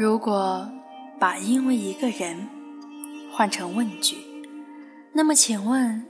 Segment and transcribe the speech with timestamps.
[0.00, 0.66] 如果
[1.18, 2.48] 把“因为一个人”
[3.30, 4.16] 换成问句，
[5.12, 6.06] 那么请问，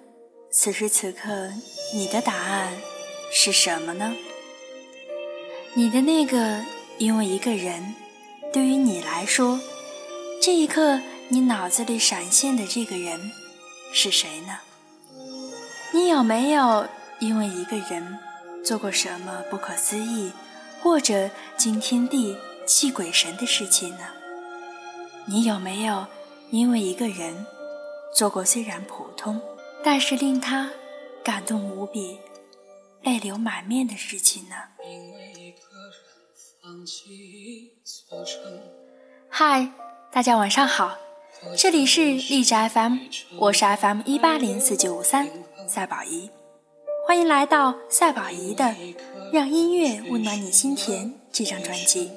[0.48, 1.50] 此时此刻
[1.92, 2.72] 你的答案
[3.32, 4.14] 是什么呢？
[5.74, 6.64] 你的那个
[6.98, 7.96] “因为一个人”，
[8.54, 9.58] 对于你来说，
[10.40, 13.32] 这一刻你脑子里闪现的这个人
[13.92, 14.58] 是谁呢？
[15.92, 16.86] 你有没有
[17.18, 18.16] 因为一个人
[18.64, 20.30] 做过什么不可思议
[20.80, 22.36] 或者惊天地？
[22.72, 24.04] 气鬼神的事情呢？
[25.26, 26.06] 你有没有
[26.52, 27.44] 因为一个人
[28.14, 29.40] 做过虽然普通，
[29.82, 30.70] 但是令他
[31.24, 32.20] 感动无比、
[33.02, 34.54] 泪流满面的事情呢？
[39.28, 39.72] 嗨，
[40.12, 40.96] 大家晚上好，
[41.58, 42.98] 这里是荔枝 FM，
[43.36, 45.28] 我是 FM 一八零四九五三
[45.66, 46.30] 赛宝仪，
[47.04, 48.64] 欢迎来到赛宝仪的
[49.32, 52.12] 《让音乐温暖你心田》这张专辑。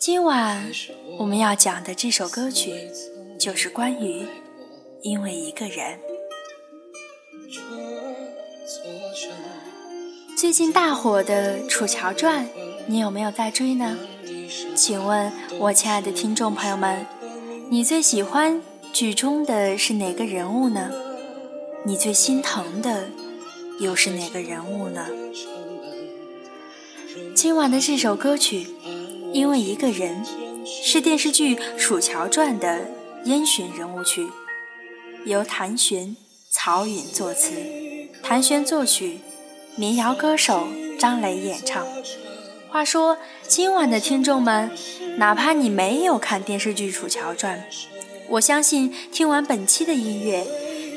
[0.00, 0.72] 今晚
[1.18, 2.72] 我们要讲的这首歌曲，
[3.38, 4.24] 就是关于
[5.02, 6.00] 因为一个人。
[10.34, 12.46] 最近大火的《楚乔传》，
[12.86, 13.98] 你有没有在追呢？
[14.74, 17.04] 请问，我亲爱的听众朋友们，
[17.68, 18.62] 你最喜欢
[18.94, 20.90] 剧中的是哪个人物呢？
[21.84, 23.10] 你最心疼的
[23.78, 25.06] 又是哪个人物呢？
[27.34, 28.66] 今晚的这首歌曲。
[29.32, 30.24] 因为一个人
[30.64, 32.88] 是电视剧《楚乔传》的
[33.24, 34.26] 烟熏人物曲，
[35.24, 36.16] 由谭旋、
[36.50, 37.54] 曹允作词，
[38.22, 39.18] 谭旋作曲，
[39.76, 40.66] 民谣歌手
[40.98, 41.86] 张磊演唱。
[42.68, 44.70] 话说，今晚的听众们，
[45.16, 47.64] 哪怕你没有看电视剧《楚乔传》，
[48.30, 50.44] 我相信听完本期的音乐，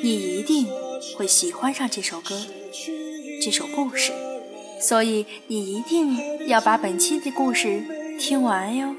[0.03, 0.67] 你一定
[1.17, 2.41] 会喜欢上这首歌，
[3.43, 4.11] 这首故事。
[4.79, 7.81] 所以，你一定要把本期的故事。
[8.19, 8.95] 听完哟。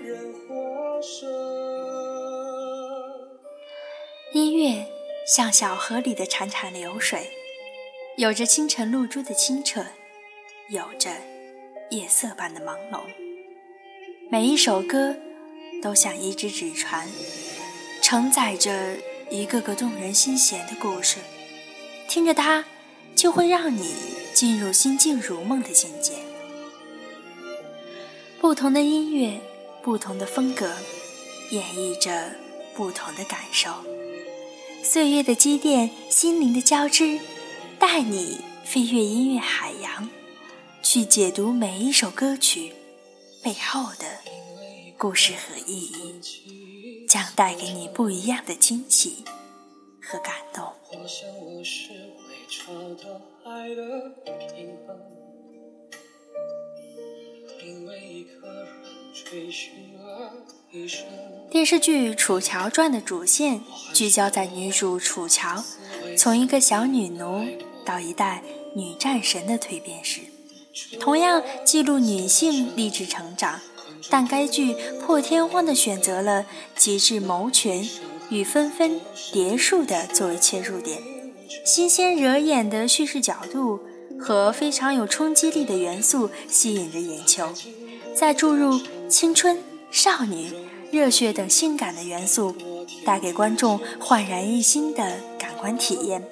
[4.32, 4.86] 音乐
[5.26, 7.30] 像小河里的潺潺流水，
[8.16, 9.84] 有着清晨露珠的清澈，
[10.68, 11.10] 有着
[11.90, 13.02] 夜色般的朦胧。
[14.30, 15.14] 每一首歌
[15.82, 17.08] 都像一只纸船，
[18.02, 18.96] 承载着
[19.30, 21.18] 一个个动人心弦的故事。
[22.08, 22.64] 听着它，
[23.14, 23.94] 就会让你
[24.34, 26.14] 进入心静如梦的境界。
[28.44, 29.40] 不同的音乐，
[29.82, 30.70] 不同的风格，
[31.50, 32.30] 演绎着
[32.74, 33.70] 不同的感受。
[34.82, 37.18] 岁月的积淀，心灵的交织，
[37.78, 40.10] 带你飞越音乐海洋，
[40.82, 42.74] 去解读每一首歌曲
[43.42, 44.04] 背后的
[44.98, 49.24] 故事和意义，将带给你不一样的惊喜
[50.02, 50.62] 和感动。
[50.92, 51.92] 我想我是
[52.28, 54.10] 未找到爱的
[54.54, 54.94] 地方
[61.50, 63.60] 电视剧《楚乔传》的主线
[63.92, 65.62] 聚焦在女主楚乔
[66.16, 67.44] 从一个小女奴
[67.84, 68.42] 到一代
[68.74, 70.20] 女战神的蜕变史，
[70.98, 73.60] 同样记录女性励志成长。
[74.10, 76.44] 但该剧破天荒地选择了
[76.76, 77.88] 极致谋权
[78.28, 79.00] 与纷纷
[79.32, 81.00] 叠数的作为切入点，
[81.64, 83.80] 新鲜惹眼的叙事角度。
[84.24, 87.52] 和非常有冲击力的元素吸引着眼球，
[88.16, 90.50] 再注入青春、少女、
[90.90, 92.56] 热血等性感的元素，
[93.04, 96.26] 带给观众焕然一新的感官体验。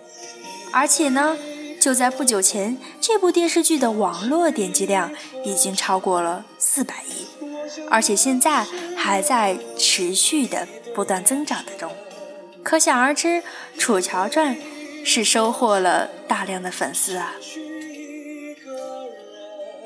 [0.72, 1.36] 而且呢，
[1.78, 5.12] 就在不久前，这部电视剧的网络点击量
[5.44, 7.26] 已经超过了四百亿，
[7.90, 8.64] 而且现在
[8.96, 11.92] 还在持续的不断增长的中。
[12.62, 13.28] 可想而知，
[13.76, 14.56] 《楚乔传》
[15.04, 17.34] 是收获了大量的粉丝啊。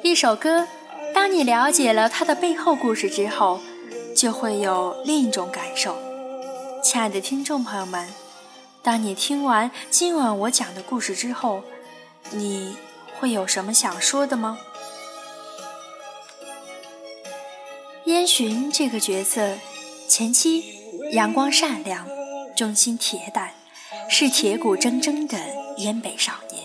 [0.07, 0.69] 一首歌，
[1.13, 3.61] 当你了解了它的背后故事之后，
[4.15, 5.99] 就会有另一种感受。
[6.81, 8.09] 亲爱的听众朋友们，
[8.85, 11.65] 当你听完今晚我讲的故事之后，
[12.31, 12.77] 你
[13.19, 14.61] 会有什么想说的吗？
[18.05, 19.55] 烟寻这个角色，
[20.07, 20.79] 前期
[21.11, 22.07] 阳光善良，
[22.57, 23.51] 忠心铁胆，
[24.09, 25.37] 是铁骨铮铮的
[25.79, 26.63] 燕北少年。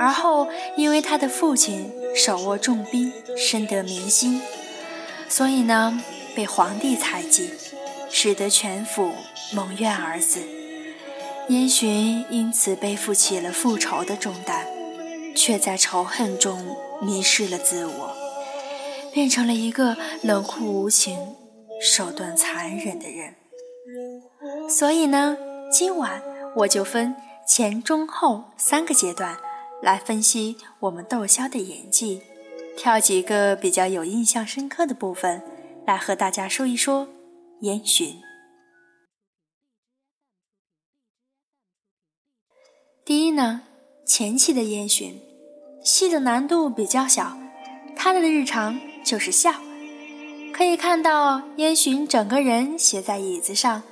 [0.00, 4.40] 而后，因为他的父亲手握重兵，深得民心，
[5.28, 6.00] 所以呢，
[6.34, 7.50] 被皇帝猜忌，
[8.10, 9.12] 使得全府
[9.52, 10.40] 蒙冤而死。
[11.48, 14.66] 燕洵因此背负起了复仇的重担，
[15.34, 18.16] 却在仇恨中迷失了自我，
[19.12, 21.18] 变成了一个冷酷无情、
[21.82, 23.34] 手段残忍的人。
[24.70, 25.36] 所以呢，
[25.70, 26.22] 今晚
[26.56, 27.14] 我就分
[27.46, 29.36] 前、中、后三个阶段。
[29.84, 32.22] 来分析我们窦骁的演技，
[32.74, 35.42] 挑几个比较有印象深刻的部分，
[35.86, 37.06] 来和大家说一说
[37.60, 38.18] 烟熏。
[43.04, 43.60] 第一呢，
[44.06, 45.20] 前期的烟熏，
[45.84, 47.36] 戏的难度比较小，
[47.94, 49.52] 他的日常就是笑。
[50.54, 53.82] 可以看到烟熏整个人斜在椅子上，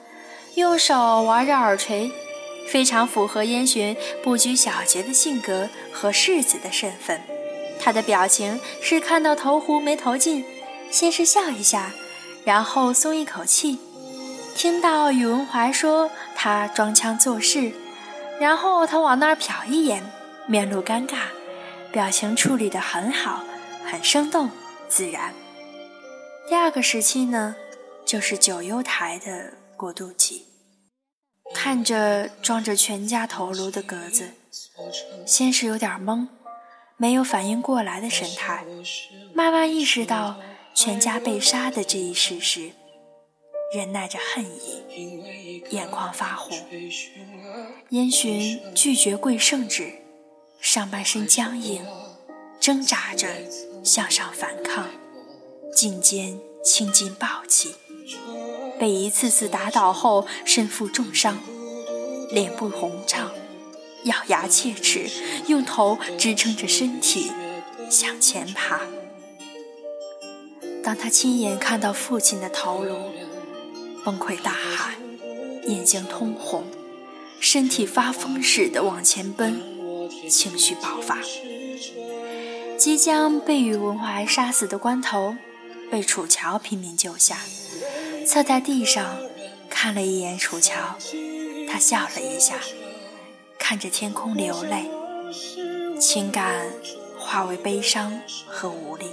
[0.54, 2.10] 用手玩着耳垂。
[2.66, 7.20] 非常符合燕洵不拘小节的性格和世子的身份。
[7.80, 10.44] 他的表情是看到投壶没投进，
[10.90, 11.92] 先是笑一下，
[12.44, 13.76] 然后松一口气；
[14.54, 17.72] 听到宇文怀说他装腔作势，
[18.38, 20.08] 然后他往那儿瞟一眼，
[20.46, 21.16] 面露尴尬，
[21.90, 23.44] 表情处理得很好，
[23.84, 24.48] 很生动
[24.88, 25.34] 自然。
[26.48, 27.56] 第二个时期呢，
[28.04, 30.51] 就是九幽台的过渡期。
[31.54, 34.30] 看着装着全家头颅的格子，
[35.26, 36.26] 先是有点懵，
[36.96, 38.64] 没有反应过来的神态，
[39.34, 40.40] 慢慢意识到
[40.74, 42.72] 全家被杀的这一事实，
[43.74, 46.58] 忍耐着恨意，眼眶发红。
[47.90, 49.92] 烟熏拒绝跪圣旨，
[50.60, 51.84] 上半身僵硬，
[52.58, 53.28] 挣扎着
[53.84, 54.88] 向上反抗，
[55.74, 57.74] 颈间青筋暴起。
[58.82, 61.38] 被一次次打倒后，身负重伤，
[62.30, 63.30] 脸部红胀，
[64.02, 65.08] 咬牙切齿，
[65.46, 67.30] 用头支撑着身体
[67.88, 68.80] 向前爬。
[70.82, 73.12] 当他亲眼看到父亲的头颅，
[74.04, 74.94] 崩溃大喊，
[75.68, 76.64] 眼睛通红，
[77.38, 79.62] 身体发疯似的往前奔，
[80.28, 81.20] 情绪爆发。
[82.76, 85.36] 即将被宇文怀杀死的关头，
[85.88, 87.38] 被楚乔拼命救下。
[88.26, 89.16] 侧在地上，
[89.68, 90.96] 看了一眼楚乔，
[91.68, 92.54] 他笑了一下，
[93.58, 94.88] 看着天空流泪，
[96.00, 96.72] 情感
[97.18, 99.06] 化为悲伤和无力，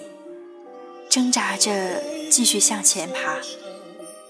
[1.09, 3.37] 挣扎着继续向前爬，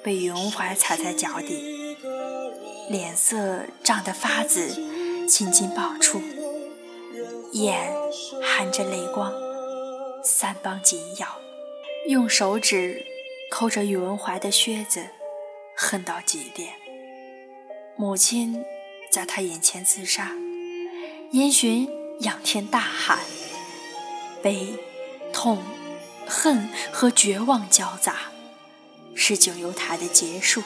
[0.01, 1.97] 被云怀踩在脚底，
[2.89, 4.81] 脸色涨得发紫，
[5.27, 6.21] 青筋爆出，
[7.51, 7.93] 眼
[8.41, 9.33] 含着泪光，
[10.23, 11.27] 三帮紧咬，
[12.07, 13.05] 用手指。
[13.49, 15.07] 扣着宇文怀的靴子，
[15.75, 16.73] 恨到极点。
[17.97, 18.63] 母亲
[19.11, 20.31] 在他眼前自杀，
[21.31, 21.87] 燕洵
[22.21, 23.19] 仰天大喊，
[24.41, 24.75] 悲、
[25.33, 25.61] 痛、
[26.27, 28.17] 恨和绝望交杂，
[29.15, 30.63] 是九幽台的结束。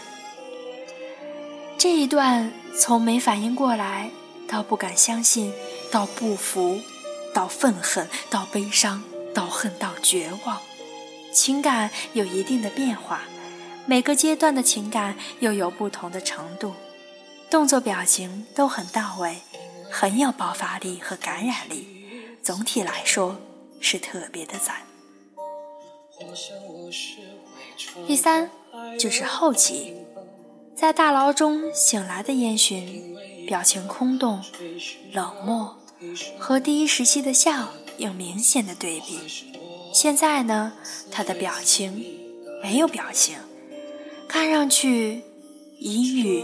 [1.77, 4.12] 这一段从没反应过来，
[4.47, 5.53] 到不敢相信，
[5.89, 6.80] 到不服，
[7.33, 9.03] 到愤恨，到悲伤，
[9.33, 10.62] 到恨，到绝望。
[11.33, 13.24] 情感有一定的变化，
[13.85, 16.74] 每个阶段的情感又有不同的程度，
[17.50, 19.38] 动作表情都很到位，
[19.91, 21.88] 很有爆发力和感染力。
[22.41, 23.38] 总体来说
[23.80, 24.77] 是特别的赞。
[28.06, 28.50] 第三
[29.00, 29.95] 就是后期，
[30.75, 33.15] 在大牢中醒来的烟熏，
[33.47, 34.44] 表情空洞、
[35.12, 35.77] 冷漠，
[36.38, 39.52] 和第一时期的笑有明显的对比。
[39.94, 40.74] 现在呢，
[41.12, 42.04] 他的表情
[42.63, 43.38] 没有表情，
[44.28, 45.22] 看上去
[45.78, 46.44] 阴郁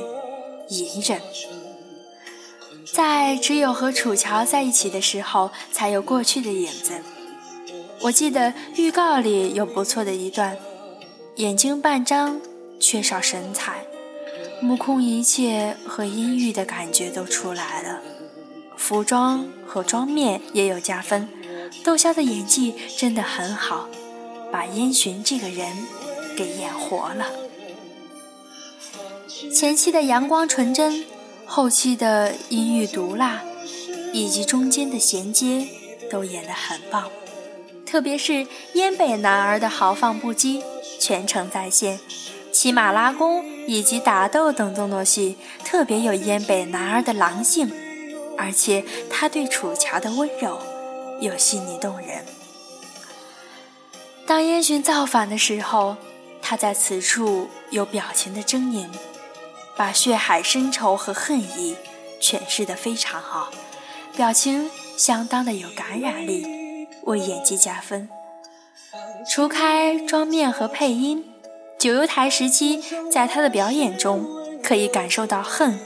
[0.70, 1.20] 隐忍。
[2.94, 6.94] 在只有和楚乔在一起的时候，才有过去的影子。
[8.02, 10.56] 我记得预告里有不错的一段，
[11.38, 12.40] 眼睛半张，
[12.80, 13.84] 缺少神采，
[14.62, 18.00] 目空一切和阴郁的感觉都出来了。
[18.78, 21.28] 服装和妆面也有加分。
[21.84, 23.88] 窦骁的演技真的很好，
[24.52, 25.68] 把燕洵这个人
[26.36, 27.28] 给演活了。
[29.54, 31.06] 前期的阳光纯真，
[31.46, 33.42] 后期的阴郁毒辣，
[34.12, 35.68] 以及中间的衔接
[36.12, 37.10] 都演得很棒。
[37.86, 40.62] 特别是燕北男儿的豪放不羁，
[41.00, 42.00] 全程在线。
[42.52, 47.72] 骑马拉弓以及打斗等动作戏，特别有燕北男儿的狼性，
[48.38, 50.60] 而且他对楚乔的温柔。
[51.20, 52.26] 又细腻动人。
[54.26, 55.98] 当烟熏造反的时候，
[56.42, 58.88] 他在此处有表情的狰狞，
[59.76, 61.76] 把血海深仇和恨意
[62.22, 63.52] 诠释得非常好，
[64.16, 68.08] 表情相当的有感染力，为演技加分。
[69.28, 71.26] 除开妆面和配音，
[71.78, 74.26] 九幽台时期在他的表演中
[74.64, 75.80] 可以感受到恨，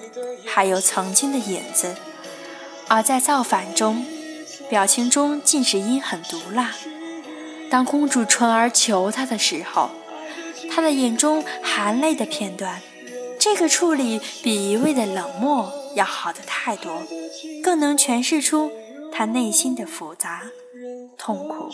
[0.46, 1.96] 还有曾经的影子，
[2.88, 4.06] 而在造反中。
[4.70, 6.74] 表情中尽是阴狠毒辣。
[7.70, 9.90] 当公主纯儿求他的时候，
[10.70, 12.82] 他的眼中含泪的片段，
[13.40, 17.02] 这个处理比一味的冷漠要好的太多，
[17.64, 18.72] 更能诠释出
[19.12, 20.44] 他内心的复杂、
[21.18, 21.70] 痛苦。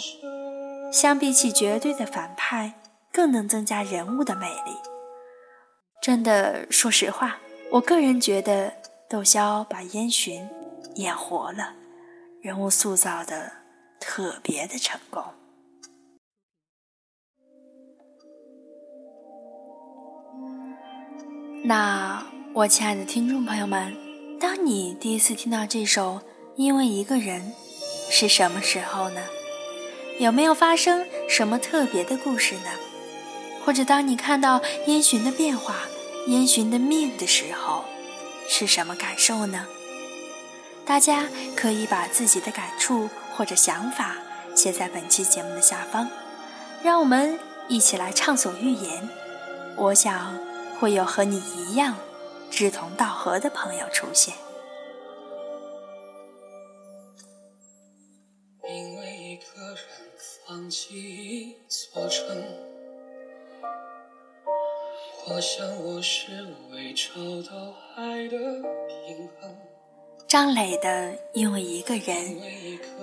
[0.91, 2.73] 相比起绝对的反派，
[3.11, 4.71] 更能增加人物的魅力。
[6.01, 7.37] 真的，说实话，
[7.71, 8.73] 我个人觉得
[9.09, 10.49] 窦骁把燕洵
[10.95, 11.73] 演活了，
[12.41, 13.51] 人物塑造的
[13.99, 15.21] 特别的成功。
[21.65, 23.93] 那我亲爱的听众朋友们，
[24.39, 26.15] 当你第一次听到这首
[26.55, 27.41] 《因为一个人》
[28.09, 29.21] 是什么时候呢？
[30.17, 32.69] 有没有发生什么特别的故事呢？
[33.65, 35.75] 或者当你看到烟熏的变化、
[36.27, 37.83] 烟熏的命的时候，
[38.47, 39.67] 是什么感受呢？
[40.89, 44.17] 大家可以把自己的感触或者想法
[44.55, 46.09] 写在本期节目的下方，
[46.83, 49.07] 让我们一起来畅所欲言。
[49.77, 50.49] 我想。
[50.79, 51.97] 会有和你一样
[52.49, 54.33] 志同道合的朋友出现。
[58.63, 59.77] 因为一个人
[60.47, 62.25] 放弃一座城，
[65.27, 67.11] 我想我是为找
[67.51, 68.37] 到爱的
[68.87, 69.53] 平衡。
[70.29, 72.15] 张磊的《因为一个人》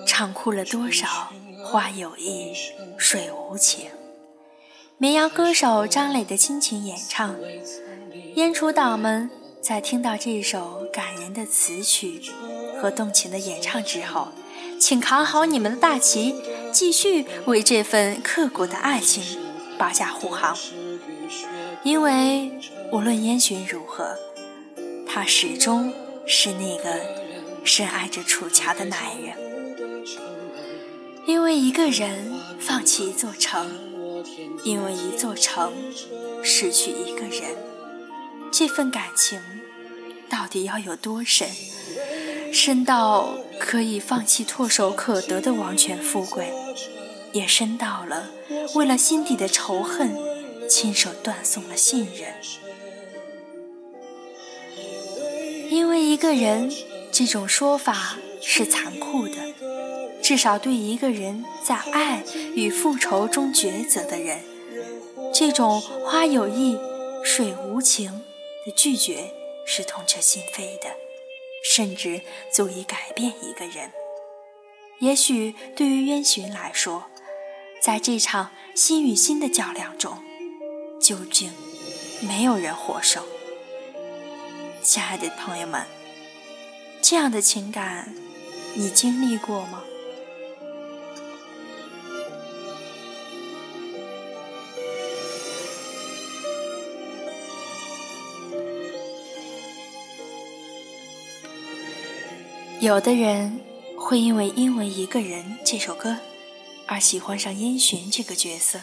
[0.06, 1.32] 唱哭了多少
[1.64, 2.52] 花有意，
[2.96, 3.90] 水无情。
[4.96, 7.34] 民谣歌手张磊的亲情演唱，
[8.36, 9.28] 烟楚党们
[9.60, 12.22] 在听到这首感人的词曲
[12.80, 14.28] 和动情的演唱之后，
[14.78, 16.36] 请扛好你们的大旗，
[16.70, 19.36] 继续为这份刻骨的爱情
[19.76, 20.56] 保驾护航。
[21.82, 22.52] 因为
[22.92, 24.16] 无论烟熏如何，
[25.08, 25.92] 他始终
[26.26, 27.00] 是那个
[27.64, 29.34] 深爱着楚乔的男人。
[31.26, 33.86] 因为一个人放弃一座城。
[34.64, 35.72] 因为一座城
[36.42, 37.56] 失去一个人，
[38.50, 39.40] 这份感情
[40.28, 41.48] 到底要有多深？
[42.52, 46.52] 深到可以放弃唾手可得的王权富贵，
[47.32, 48.30] 也深到了
[48.74, 50.16] 为了心底的仇恨，
[50.68, 52.34] 亲手断送了信任。
[55.68, 56.72] 因为一个人，
[57.10, 59.34] 这种说法是残酷的，
[60.22, 62.22] 至少对一个人在爱
[62.54, 64.40] 与复仇中抉择的人。
[65.34, 66.78] 这种花有意，
[67.24, 68.22] 水无情
[68.64, 69.32] 的拒绝
[69.66, 70.88] 是痛彻心扉的，
[71.64, 72.20] 甚至
[72.52, 73.90] 足以改变一个人。
[75.00, 77.04] 也许对于渊寻来说，
[77.82, 80.18] 在这场心与心的较量中，
[81.00, 81.50] 究竟
[82.20, 83.22] 没有人获胜。
[84.86, 85.84] 亲爱的朋友们，
[87.02, 88.08] 这样的情感，
[88.76, 89.82] 你经历过吗？
[102.78, 103.58] 有的人
[103.98, 106.16] 会因为《因为一个人》这首歌
[106.86, 108.78] 而喜欢上烟熏这个角色，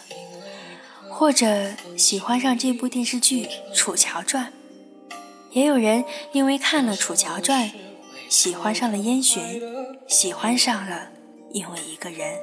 [1.10, 4.48] 或者喜欢上这部电视剧《楚乔传》。
[5.54, 7.70] 也有人因为看了《楚乔传》，
[8.28, 9.62] 喜欢上了烟熏，
[10.08, 10.96] 喜欢上了
[11.54, 12.36] 《因为一个人》。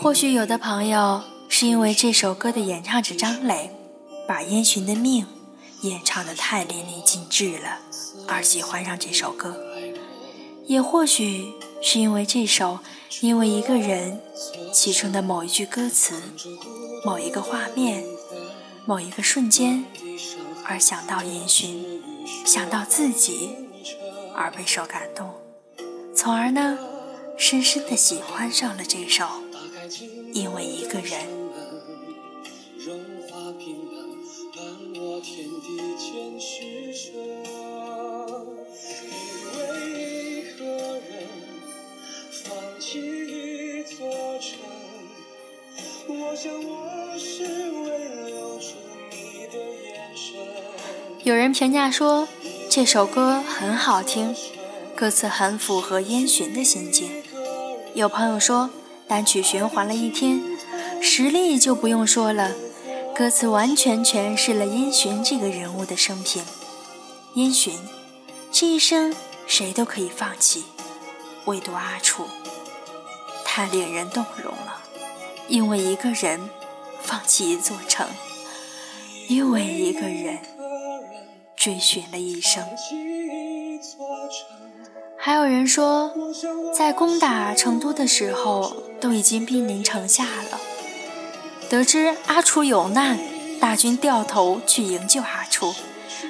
[0.00, 3.70] 或许有的朋友是因为这首歌的演唱者张磊
[4.28, 5.26] 把烟熏的命
[5.80, 7.78] 演唱的太淋漓尽致了，
[8.28, 9.56] 而喜欢上这首歌。
[10.66, 12.80] 也或许是因为这首，
[13.22, 14.20] 因为一个人，
[14.72, 16.20] 其中的某一句歌词、
[17.04, 18.04] 某一个画面、
[18.84, 19.84] 某一个瞬间，
[20.64, 21.93] 而想到烟熏，
[22.44, 23.50] 想到自己，
[24.34, 25.34] 而备受感动，
[26.14, 26.78] 从而呢，
[27.36, 29.26] 深深的喜欢上了这首，
[30.32, 31.43] 因为一个人。
[51.24, 52.28] 有人评价说
[52.68, 54.36] 这首歌很好听，
[54.94, 57.10] 歌词很符合烟熏的心境。
[57.94, 58.68] 有朋友说
[59.08, 60.42] 单曲循环了一天，
[61.00, 62.52] 实力就不用说了，
[63.16, 66.44] 歌词完全诠释了烟熏这个人物的生平。
[67.36, 67.74] 烟熏
[68.52, 69.14] 这一生
[69.46, 70.64] 谁都可以放弃，
[71.46, 72.26] 唯独阿楚，
[73.46, 74.82] 太令人动容了。
[75.48, 76.50] 因为一个人
[77.00, 78.06] 放弃一座城，
[79.26, 80.38] 因为一个人。
[81.64, 82.62] 追寻了一生，
[85.16, 86.12] 还有人说，
[86.76, 90.60] 在攻打成都的时候，都已经兵临城下了。
[91.70, 93.18] 得知阿楚有难，
[93.58, 95.72] 大军掉头去营救阿楚，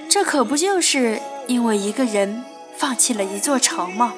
[0.09, 2.45] 这可不就是因为一个人
[2.77, 4.15] 放弃了一座城吗？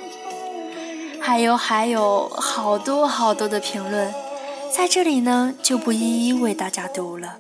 [1.19, 4.13] 还有还有好多好多的评论，
[4.71, 7.39] 在这里呢就不一一为大家读了。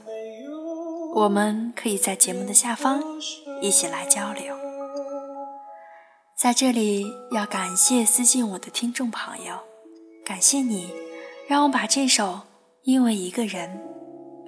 [1.15, 3.03] 我们可以在节目的下方
[3.61, 4.55] 一起来交流。
[6.37, 9.59] 在这里要感谢私信我的听众朋友，
[10.25, 10.93] 感谢你，
[11.49, 12.25] 让我把这首
[12.83, 13.81] 《因为一个人》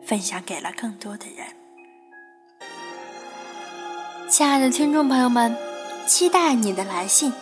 [0.07, 1.47] 分享给了更多的人。
[4.29, 5.57] 亲爱的听众朋友们，
[6.07, 7.33] 期待你的来信，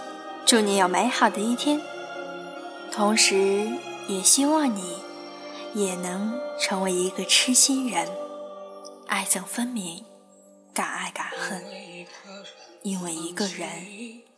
[0.46, 1.80] 祝你有美好的一天。
[2.92, 3.66] 同时，
[4.06, 4.96] 也希望你
[5.75, 8.08] 也能成为一个痴心人，
[9.08, 10.04] 爱憎分明，
[10.76, 11.64] 敢爱敢恨，
[12.83, 13.66] 因为一个人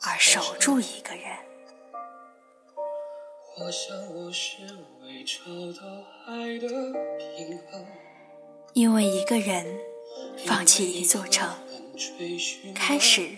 [0.02, 1.36] 而守住一个人。
[8.72, 9.80] 因为一个人
[10.46, 11.50] 放弃一座城。
[12.72, 13.30] 开始，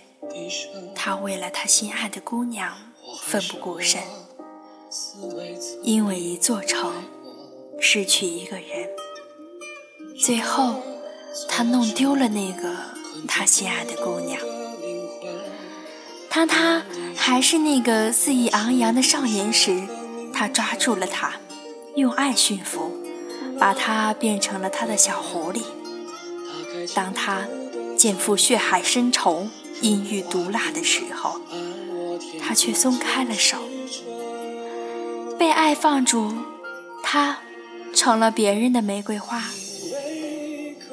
[0.95, 2.77] 他为了他心爱的姑娘
[3.23, 4.03] 奋不顾身，
[5.83, 6.93] 因为一座城
[7.81, 8.91] 失去一个人，
[10.19, 10.83] 最后
[11.49, 12.75] 他弄丢了那个
[13.27, 14.41] 他心爱的姑娘。
[16.29, 16.83] 当他
[17.17, 19.83] 还是那个肆意昂扬的少年时，
[20.33, 21.35] 他抓住了她，
[21.97, 22.93] 用爱驯服，
[23.59, 25.63] 把她变成了他的小狐狸。
[26.95, 27.47] 当他。
[28.01, 29.47] 见负血海深仇，
[29.83, 31.39] 阴郁毒辣的时候，
[32.41, 33.59] 他却松开了手。
[35.39, 36.33] 被爱放逐，
[37.03, 37.41] 他
[37.93, 39.45] 成了别人的玫瑰花。